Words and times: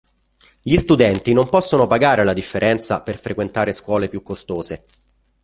Gli 0.63 0.77
studenti 0.77 1.31
non 1.31 1.47
possono 1.47 1.85
pagare 1.85 2.23
la 2.23 2.33
differenza 2.33 3.03
per 3.03 3.19
frequentare 3.19 3.71
scuole 3.71 4.09
più 4.09 4.23
costose. 4.23 4.83